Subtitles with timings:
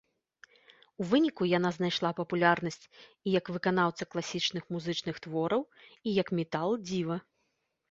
[1.03, 5.61] У выніку яна знайшла папулярнасць і як выканаўца класічных музычных твораў,
[6.07, 7.23] і як метал-дзіва.